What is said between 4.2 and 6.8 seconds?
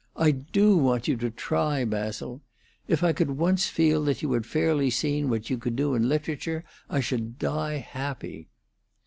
you had fairly seen what you could do in literature,